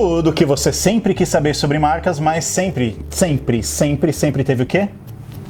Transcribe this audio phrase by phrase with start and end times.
[0.00, 4.66] Tudo que você sempre quis saber sobre marcas, mas sempre, sempre, sempre, sempre teve o
[4.66, 4.88] quê?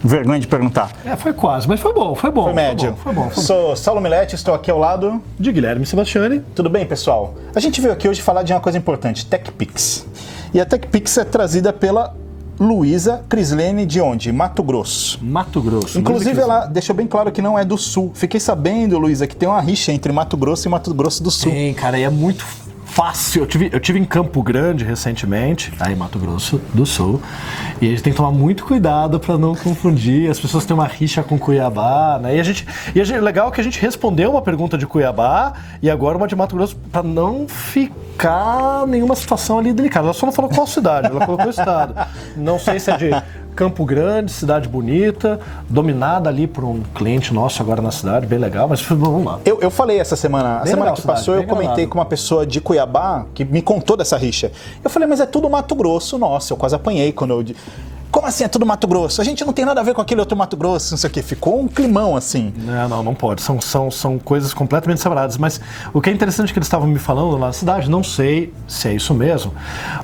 [0.02, 0.90] Vergonha de perguntar.
[1.04, 2.42] É, foi quase, mas foi bom, foi bom.
[2.42, 2.96] Foi médio.
[2.96, 3.30] Foi bom, foi bom.
[3.30, 3.46] Foi bom.
[3.46, 5.22] Sou Saulo Milete, estou aqui ao lado.
[5.38, 6.42] De Guilherme Sebastiani.
[6.52, 7.36] Tudo bem, pessoal?
[7.54, 10.04] A gente veio aqui hoje falar de uma coisa importante, TechPix.
[10.52, 12.16] E a TechPix é trazida pela
[12.58, 14.32] Luísa Crislene de onde?
[14.32, 15.20] Mato Grosso.
[15.22, 15.96] Mato Grosso.
[15.96, 18.10] Inclusive, ela deixou bem claro que não é do Sul.
[18.14, 21.52] Fiquei sabendo, Luísa, que tem uma rixa entre Mato Grosso e Mato Grosso do Sul.
[21.52, 22.44] Tem, cara, e é muito
[22.90, 23.42] fácil.
[23.42, 27.22] Eu tive, eu tive em Campo Grande recentemente, aí Mato Grosso do Sul,
[27.80, 30.28] e a gente tem que tomar muito cuidado para não confundir.
[30.28, 32.36] As pessoas têm uma rixa com Cuiabá, né?
[32.36, 35.52] E a gente, e a gente, legal que a gente respondeu uma pergunta de Cuiabá
[35.80, 40.06] e agora uma de Mato Grosso para não ficar nenhuma situação ali delicada.
[40.06, 41.94] Ela só não falou qual cidade, ela colocou o estado.
[42.36, 43.10] Não sei se é de
[43.54, 48.68] Campo Grande, cidade bonita, dominada ali por um cliente nosso agora na cidade, bem legal,
[48.68, 49.40] mas vamos lá.
[49.44, 51.86] Eu, eu falei essa semana, a Bem semana legal que a cidade, passou, eu comentei
[51.86, 54.50] com uma pessoa de Cuiabá que me contou dessa rixa.
[54.82, 57.54] Eu falei, mas é tudo Mato Grosso, nossa, eu quase apanhei quando eu.
[58.10, 59.20] Como assim é tudo Mato Grosso?
[59.20, 61.12] A gente não tem nada a ver com aquele outro Mato Grosso, não sei o
[61.12, 61.22] quê.
[61.22, 62.52] Ficou um climão assim.
[62.56, 63.40] Não, não, não pode.
[63.40, 65.36] São, são, são coisas completamente separadas.
[65.36, 65.60] Mas
[65.92, 68.88] o que é interessante que eles estavam me falando lá na cidade, não sei se
[68.88, 69.54] é isso mesmo,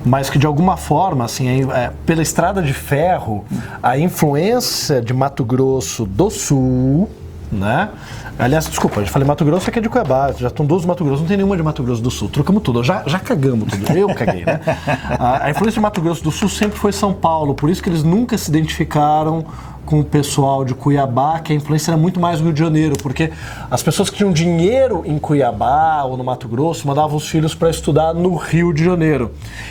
[0.04, 3.44] mas que de alguma forma, assim, é, pela estrada de ferro,
[3.82, 7.10] a influência de Mato Grosso do Sul,
[7.50, 7.90] né?
[8.38, 11.22] Aliás, desculpa, eu falei Mato Grosso, aqui é de Cuiabá, já estão 12 Mato Grosso,
[11.22, 14.14] não tem nenhuma de Mato Grosso do Sul, trocamos tudo, já, já cagamos tudo, eu
[14.14, 14.60] caguei, né?
[15.18, 17.88] A, a influência de Mato Grosso do Sul sempre foi São Paulo, por isso que
[17.88, 19.44] eles nunca se identificaram
[19.86, 22.96] com o pessoal de Cuiabá, que a influência era muito mais no Rio de Janeiro,
[23.00, 23.32] porque
[23.70, 27.70] as pessoas que tinham dinheiro em Cuiabá ou no Mato Grosso mandavam os filhos para
[27.70, 29.30] estudar no Rio de Janeiro.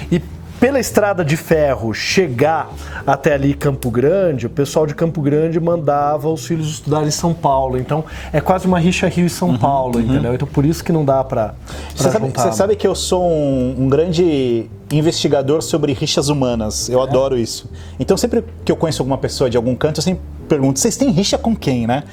[0.10, 0.22] E
[0.66, 2.72] pela estrada de ferro chegar
[3.06, 7.36] até ali Campo Grande, o pessoal de Campo Grande mandava os filhos estudar em São
[7.36, 7.78] Paulo.
[7.78, 10.34] Então é quase uma rixa Rio e São Paulo, entendeu?
[10.34, 11.54] Então por isso que não dá para
[11.96, 16.90] Você você sabe que eu sou um, um grande investigador sobre rixas humanas.
[16.90, 17.70] Eu adoro isso.
[18.00, 21.12] Então, sempre que eu conheço alguma pessoa de algum canto, eu sempre pergunto: vocês têm
[21.12, 22.04] rixa com quem, né?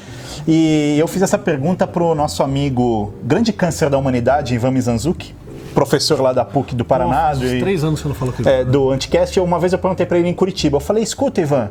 [0.46, 5.34] E eu fiz essa pergunta pro nosso amigo, grande câncer da humanidade, Ivan Mizanzuki,
[5.72, 7.14] professor lá da PUC do Paraná.
[7.14, 8.50] Faz uns do- três anos que eu não falo com ele.
[8.50, 10.76] é, do Anticast, uma vez eu perguntei pra ele em Curitiba.
[10.76, 11.70] Eu falei, escuta, Ivan,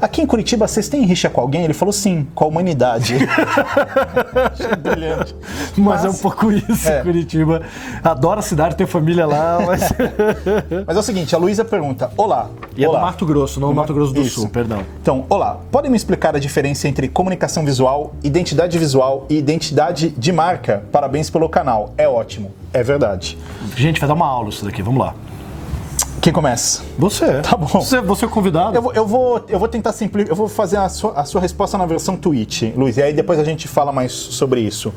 [0.00, 1.64] aqui em Curitiba vocês têm rixa com alguém?
[1.64, 3.16] Ele falou, sim, com a humanidade.
[4.52, 5.34] Achei brilhante.
[5.76, 7.02] Mas, é um pouco isso, É.
[7.02, 7.62] Curitiba.
[8.02, 9.82] Adoro a cidade, tenho família lá, mas.
[10.86, 12.48] Mas é o seguinte, a Luísa pergunta, olá.
[12.76, 13.00] e é do olá.
[13.02, 14.40] Mato Grosso, não do Mato Grosso do Isso.
[14.40, 14.82] Sul, perdão.
[15.00, 20.32] Então, olá, podem me explicar a diferença entre comunicação visual, identidade visual e identidade de
[20.32, 20.84] marca?
[20.92, 23.36] Parabéns pelo canal, é ótimo, é verdade.
[23.76, 25.14] Gente, vai dar uma aula isso daqui, vamos lá.
[26.26, 26.82] Quem começa?
[26.98, 27.40] Você.
[27.40, 27.66] Tá bom.
[27.68, 28.74] Você, você é o convidado.
[28.74, 31.40] Eu vou, eu vou, eu vou tentar simplificar, eu vou fazer a sua, a sua
[31.40, 34.92] resposta na versão tweet, Luiz, e aí depois a gente fala mais sobre isso.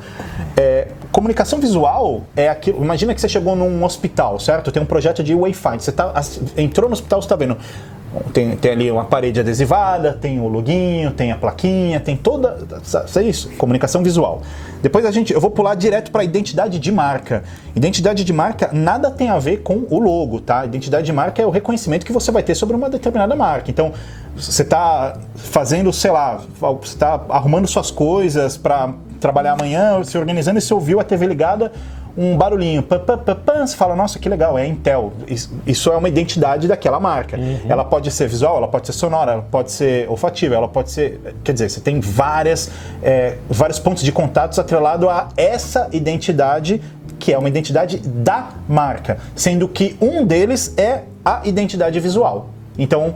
[0.57, 2.83] É, comunicação visual é aquilo.
[2.83, 4.71] Imagina que você chegou num hospital, certo?
[4.71, 5.81] Tem um projeto de Wayfind.
[5.81, 6.11] Você tá,
[6.57, 7.55] entrou no hospital, você está vendo.
[8.33, 12.57] Tem, tem ali uma parede adesivada, tem o loginho, tem a plaquinha, tem toda.
[13.15, 14.41] É isso, comunicação visual.
[14.81, 17.43] Depois a gente, eu vou pular direto para identidade de marca.
[17.75, 20.65] Identidade de marca nada tem a ver com o logo, tá?
[20.65, 23.69] Identidade de marca é o reconhecimento que você vai ter sobre uma determinada marca.
[23.69, 23.93] Então,
[24.35, 30.57] você está fazendo, sei lá, você está arrumando suas coisas para trabalhar amanhã, se organizando
[30.57, 31.71] e você ouviu a TV ligada,
[32.19, 35.13] um barulhinho, pam, pam, pam, pam, você fala, nossa, que legal, é Intel.
[35.65, 37.39] Isso, é uma identidade daquela marca.
[37.67, 41.21] Ela pode ser visual, ela pode ser sonora, ela pode ser olfativa, ela pode ser.
[41.45, 42.69] Quer dizer, você tem várias,
[43.01, 46.81] é, vários pontos de contatos atrelado a essa identidade,
[47.17, 52.49] que é uma identidade da marca, sendo que um deles é a identidade visual.
[52.77, 53.15] Então,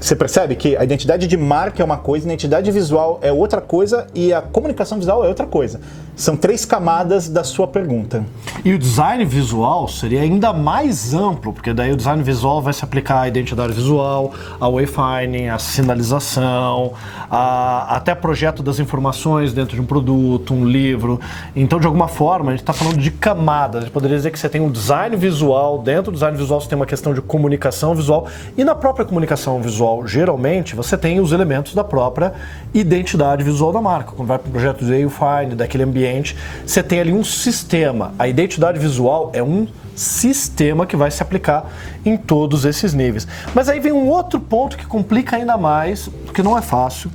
[0.00, 3.60] você percebe que a identidade de marca é uma coisa, a identidade visual é outra
[3.60, 5.80] coisa e a comunicação visual é outra coisa.
[6.14, 8.24] São três camadas da sua pergunta.
[8.64, 12.84] E o design visual seria ainda mais amplo, porque daí o design visual vai se
[12.84, 16.92] aplicar à identidade visual, ao wayfinding, à sinalização,
[17.30, 21.20] a, até projeto das informações dentro de um produto, um livro.
[21.54, 23.82] Então, de alguma forma, a gente está falando de camadas.
[23.82, 26.68] A gente poderia dizer que você tem um design visual, dentro do design visual você
[26.68, 28.26] tem uma questão de comunicação visual,
[28.56, 32.32] e na própria comunicação visual, geralmente, você tem os elementos da própria
[32.72, 34.12] identidade visual da marca.
[34.12, 36.36] Quando vai para um projeto de wayfinding, daquele ambiente,
[36.66, 38.12] você tem ali um sistema.
[38.18, 41.66] A identidade visual é um sistema que vai se aplicar
[42.04, 43.26] em todos esses níveis.
[43.54, 47.10] Mas aí vem um outro ponto que complica ainda mais, porque não é fácil,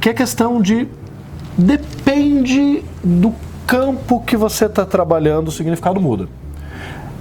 [0.00, 0.88] que é a questão de
[1.56, 3.34] depende do
[3.66, 6.28] campo que você está trabalhando, o significado muda.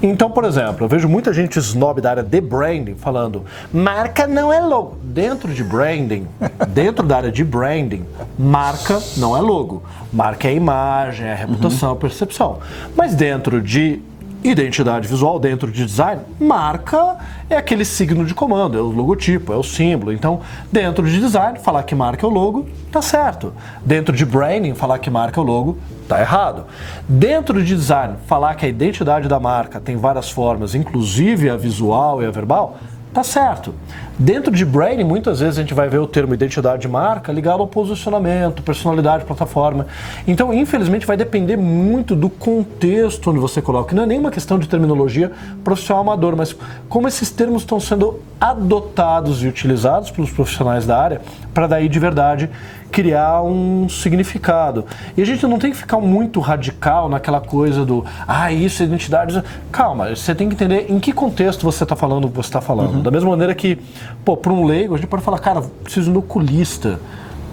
[0.01, 4.51] Então, por exemplo, eu vejo muita gente snob da área de branding falando marca não
[4.51, 4.97] é logo.
[5.03, 6.27] Dentro de branding,
[6.69, 8.05] dentro da área de branding,
[8.37, 9.83] marca não é logo.
[10.11, 12.59] Marca é imagem, é reputação, é percepção.
[12.95, 14.01] Mas dentro de
[14.45, 17.17] Identidade visual dentro de design, marca
[17.49, 20.13] é aquele signo de comando, é o logotipo, é o símbolo.
[20.13, 23.51] Então, dentro de design, falar que marca é o logo, tá certo.
[23.83, 26.65] Dentro de branding, falar que marca é o logo, tá errado.
[27.09, 32.21] Dentro de design, falar que a identidade da marca tem várias formas, inclusive a visual
[32.21, 32.77] e a verbal,
[33.11, 33.73] tá certo.
[34.17, 37.59] Dentro de branding, muitas vezes a gente vai ver o termo identidade de marca ligado
[37.59, 39.87] ao posicionamento, personalidade, plataforma.
[40.25, 43.93] Então, infelizmente, vai depender muito do contexto onde você coloca.
[43.93, 45.33] Não é nenhuma questão de terminologia
[45.65, 46.55] profissional amador, mas
[46.87, 51.21] como esses termos estão sendo adotados e utilizados pelos profissionais da área
[51.53, 52.49] para daí de verdade
[52.91, 54.85] criar um significado.
[55.17, 58.85] E a gente não tem que ficar muito radical naquela coisa do, ah, isso é
[58.85, 59.43] identidade.
[59.69, 62.61] Calma, você tem que entender em que contexto você está falando o que você está
[62.61, 62.95] falando.
[62.95, 63.01] Uhum.
[63.01, 63.77] Da mesma maneira que,
[64.23, 66.99] pô, para um leigo, a gente pode falar, cara, preciso um oculista.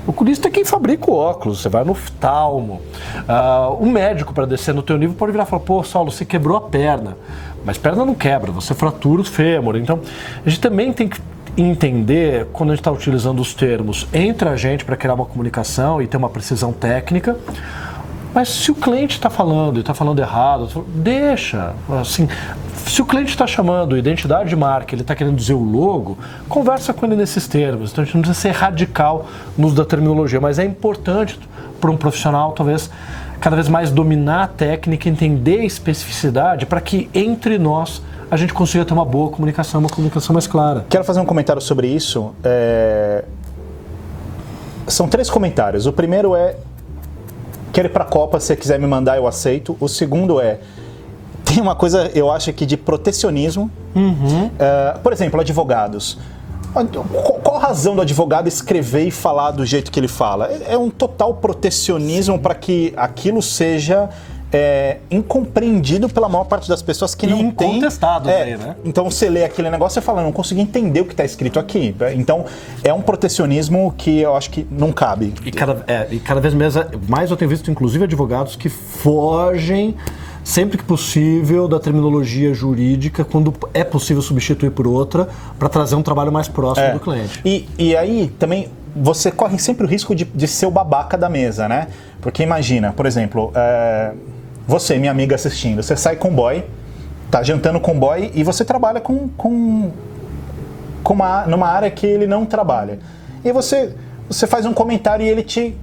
[0.06, 2.80] O oculista é quem fabrica o óculos, você vai no oftalmo.
[3.18, 6.24] Uh, um médico, para descer no teu nível, pode virar e falar, pô, Saulo, você
[6.24, 7.16] quebrou a perna.
[7.64, 9.76] Mas perna não quebra, você fratura o fêmur.
[9.76, 10.00] Então,
[10.44, 11.20] a gente também tem que
[11.56, 16.00] entender quando a gente está utilizando os termos entre a gente para criar uma comunicação
[16.00, 17.36] e ter uma precisão técnica.
[18.34, 21.74] Mas se o cliente está falando e está falando errado, deixa.
[22.00, 22.28] Assim,
[22.86, 26.18] se o cliente está chamando identidade de marca, ele está querendo dizer o logo,
[26.48, 27.92] conversa com ele nesses termos.
[27.92, 29.26] Então a gente não precisa ser radical
[29.56, 31.38] no uso da terminologia, mas é importante
[31.80, 32.90] para um profissional, talvez,
[33.40, 38.54] cada vez mais dominar a técnica, entender a especificidade, para que entre nós a gente
[38.54, 40.86] consiga ter uma boa comunicação, uma comunicação mais clara.
[40.88, 42.32] Quero fazer um comentário sobre isso.
[42.42, 43.24] É...
[44.86, 45.86] São três comentários.
[45.86, 46.56] O primeiro é:
[47.72, 49.76] quero ir para a Copa, se você quiser me mandar, eu aceito.
[49.80, 50.58] O segundo é:
[51.44, 53.70] tem uma coisa, eu acho que de protecionismo.
[53.94, 54.50] Uhum.
[54.58, 56.18] É, por exemplo, advogados.
[57.42, 60.48] Qual a razão do advogado escrever e falar do jeito que ele fala?
[60.48, 64.08] É, é um total protecionismo para que aquilo seja
[64.52, 67.70] é, incompreendido pela maior parte das pessoas que e não tem.
[67.70, 68.76] Incontestado é, aí, né?
[68.84, 71.94] Então você lê aquele negócio e fala, não consigo entender o que está escrito aqui.
[72.14, 72.44] Então
[72.84, 75.32] é um protecionismo que eu acho que não cabe.
[75.44, 76.74] E cada, é, e cada vez mais,
[77.08, 79.94] mais eu tenho visto, inclusive, advogados que fogem
[80.44, 86.02] sempre que possível da terminologia jurídica, quando é possível substituir por outra, para trazer um
[86.02, 86.92] trabalho mais próximo é.
[86.92, 87.40] do cliente.
[87.44, 91.28] E, e aí também você corre sempre o risco de, de ser o babaca da
[91.28, 91.86] mesa, né?
[92.20, 94.12] Porque imagina, por exemplo, é,
[94.66, 96.64] você, minha amiga assistindo, você sai com boy,
[97.30, 99.90] tá jantando com boy e você trabalha com, com,
[101.02, 102.98] com uma, numa área que ele não trabalha.
[103.44, 103.94] E você,
[104.28, 105.76] você faz um comentário e ele te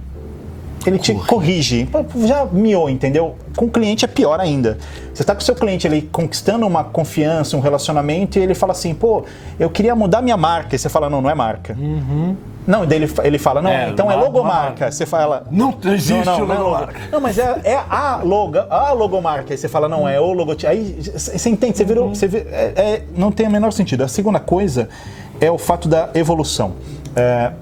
[0.86, 1.88] ele te corrige.
[2.26, 3.36] Já miou, entendeu?
[3.56, 4.78] Com o cliente é pior ainda.
[5.12, 8.72] Você está com o seu cliente ele conquistando uma confiança, um relacionamento, e ele fala
[8.72, 9.24] assim, pô,
[9.58, 10.74] eu queria mudar minha marca.
[10.74, 11.76] E você fala, não, não é marca.
[11.78, 12.36] Uhum.
[12.66, 14.90] Não, daí ele, ele fala, não, é, então é logomarca.
[14.90, 15.46] Você fala.
[15.50, 17.00] Não existe não, não, logomarca.
[17.10, 19.52] Não, mas é, é a, logo, a logomarca.
[19.52, 20.70] Aí você fala, não, é o logotipo.
[20.70, 22.08] Aí você entende, você virou.
[22.08, 22.14] Uhum.
[22.14, 24.04] Você é, é, não tem o menor sentido.
[24.04, 24.88] A segunda coisa
[25.40, 26.74] é o fato da evolução.
[27.16, 27.52] É,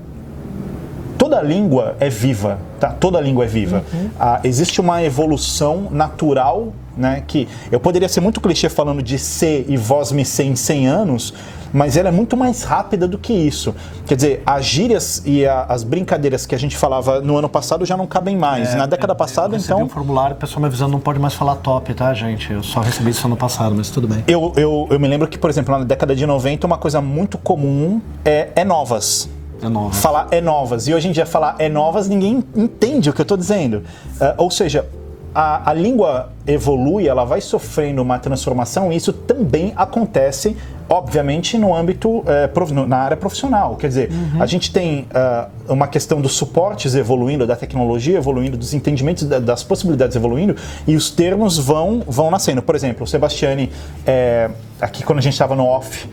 [1.29, 2.89] toda língua é viva, tá?
[2.89, 3.85] Toda língua é viva.
[3.93, 4.11] Uhum.
[4.19, 7.23] Ah, existe uma evolução natural, né?
[7.27, 10.87] Que eu poderia ser muito clichê falando de ser e voz me ser em 100
[10.87, 11.35] anos,
[11.71, 13.75] mas ela é muito mais rápida do que isso.
[14.07, 17.85] Quer dizer, as gírias e a, as brincadeiras que a gente falava no ano passado
[17.85, 18.71] já não cabem mais.
[18.71, 19.83] É, Na década é, passada, eu então.
[19.83, 22.51] um formulário, o pessoal me avisando não pode mais falar top, tá, gente?
[22.51, 24.25] Eu só recebi isso ano passado, mas tudo bem.
[24.27, 27.37] Eu, eu, eu me lembro que, por exemplo, na década de 90, uma coisa muito
[27.37, 29.29] comum é, é novas.
[29.63, 29.93] É nova.
[29.95, 30.87] Falar é novas.
[30.87, 33.79] E hoje em dia falar é novas, ninguém entende o que eu estou dizendo.
[34.21, 34.87] Uh, ou seja,
[35.35, 40.57] a, a, língua evolui, ela vai sofrendo uma transformação e isso também acontece,
[40.89, 42.51] obviamente, no âmbito, eh,
[42.87, 43.77] na área profissional.
[43.77, 44.43] Quer dizer, uhum.
[44.43, 49.39] a gente tem uh, uma questão dos suportes evoluindo, da tecnologia evoluindo, dos entendimentos da,
[49.39, 52.63] das possibilidades evoluindo e os termos vão, vão nascendo.
[52.63, 53.71] Por exemplo, o Sebastiani,
[54.07, 54.51] é,
[54.81, 56.09] aqui quando a gente estava no off,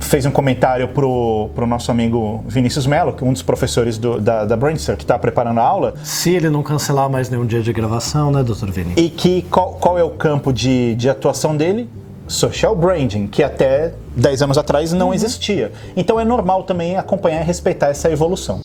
[0.00, 4.20] fez um comentário pro, pro nosso amigo Vinícius Mello, que é um dos professores do,
[4.20, 5.94] da, da Brandster, que está preparando a aula.
[6.02, 9.06] Se ele não cancelar mais nenhum dia de gravação, né, doutor Vinícius?
[9.06, 11.88] E que qual, qual é o campo de, de atuação dele?
[12.26, 15.14] Social branding, que até 10 anos atrás não uhum.
[15.14, 15.72] existia.
[15.96, 18.60] Então é normal também acompanhar e respeitar essa evolução.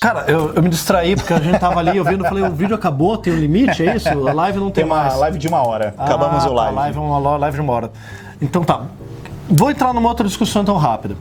[0.00, 2.76] Cara, eu, eu, me distraí porque a gente tava ali, eu vendo, falei, o vídeo
[2.76, 4.08] acabou, tem um limite, é isso?
[4.08, 5.18] A live não tem, tem uma mais.
[5.18, 5.94] live de uma hora.
[5.96, 6.76] Acabamos ah, o tá, live.
[6.76, 7.90] A live é uma live de uma hora.
[8.40, 8.86] Então tá.
[9.48, 11.16] Vou entrar numa outra discussão tão rápida.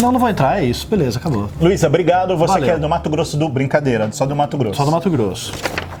[0.00, 0.86] Não, não vou entrar, é isso.
[0.86, 1.48] Beleza, acabou.
[1.60, 2.36] Luísa, obrigado.
[2.36, 2.64] Você Valeu.
[2.64, 3.48] que é do Mato Grosso do.
[3.48, 4.76] Brincadeira, só do Mato Grosso.
[4.76, 5.52] Só do Mato Grosso.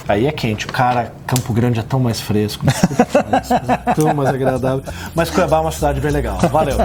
[0.08, 0.66] Aí é quente.
[0.66, 4.82] O cara, Campo Grande é tão mais fresco, é tão mais agradável.
[5.14, 6.38] Mas Cuiabá é uma cidade bem legal.
[6.50, 6.78] Valeu.